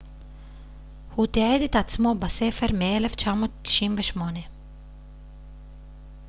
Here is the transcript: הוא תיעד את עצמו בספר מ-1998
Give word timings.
הוא 1.15 1.27
תיעד 1.27 1.61
את 1.61 1.75
עצמו 1.75 2.15
בספר 2.15 2.65
מ-1998 2.73 4.19